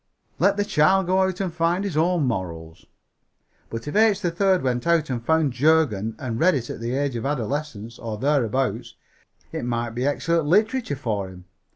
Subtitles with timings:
[0.39, 2.87] Let the child go out and find his own morals.
[3.69, 4.19] But if H.
[4.21, 8.17] 3rd went out and found Jurgen and read it at the age of adolescence, or
[8.17, 8.95] thereabouts,
[9.51, 11.45] it might be excellent literature for him.